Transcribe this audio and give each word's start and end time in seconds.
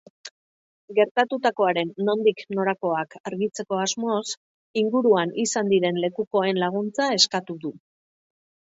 Gertatutakoaren 0.99 1.91
nondik 2.07 2.41
norakoak 2.61 3.15
argitzeko 3.33 3.79
asmoz, 3.83 4.25
inguruan 4.85 5.37
izan 5.47 5.73
diren 5.77 6.05
lekukoen 6.07 6.65
laguntza 6.67 7.15
eskatu 7.21 7.63
du. 7.67 7.77